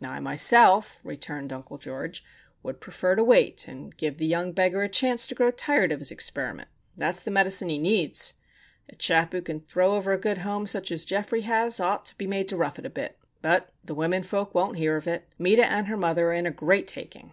[0.00, 2.22] "I, myself," returned Uncle George,
[2.62, 5.98] "would prefer to wait and give the young beggar a chance to grow tired of
[5.98, 6.68] his experiment.
[6.96, 8.34] That's the medicine he needs.
[8.88, 12.16] A chap who can throw over a good home such as Geoffrey has, ought to
[12.16, 13.18] be made to rough it a bit.
[13.40, 15.24] But the women folk won't hear of it.
[15.36, 17.20] Meta and her mother are in a great taking.